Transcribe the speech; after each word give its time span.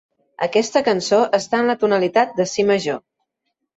Aquesta 0.45 0.81
cançó 0.87 1.19
està 1.39 1.59
en 1.65 1.69
la 1.73 1.77
tonalitat 1.85 2.33
de 2.41 2.51
si 2.55 2.67
major. 2.71 2.99